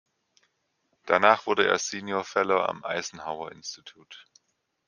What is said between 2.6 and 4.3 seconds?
am Eisenhower Institute.